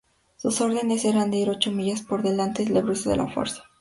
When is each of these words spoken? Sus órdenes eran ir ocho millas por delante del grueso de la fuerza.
Sus 0.35 0.59
órdenes 0.61 1.05
eran 1.05 1.31
ir 1.31 1.51
ocho 1.51 1.71
millas 1.71 2.01
por 2.01 2.23
delante 2.23 2.63
del 2.65 2.81
grueso 2.81 3.11
de 3.11 3.17
la 3.17 3.27
fuerza. 3.27 3.65